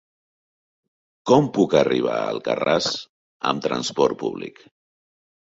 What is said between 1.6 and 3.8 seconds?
arribar a Alcarràs amb